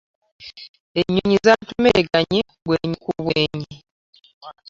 [0.99, 3.75] Ennyonnyi z'atomereganye bwenyi ku bwenyi.